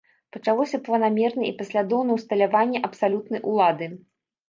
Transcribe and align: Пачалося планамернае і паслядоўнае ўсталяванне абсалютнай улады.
Пачалося 0.37 0.79
планамернае 0.87 1.45
і 1.51 1.53
паслядоўнае 1.61 2.19
ўсталяванне 2.19 2.85
абсалютнай 2.91 3.49
улады. 3.55 3.95